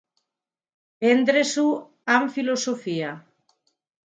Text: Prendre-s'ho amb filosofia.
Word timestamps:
Prendre-s'ho 1.03 1.67
amb 2.15 2.33
filosofia. 2.39 3.13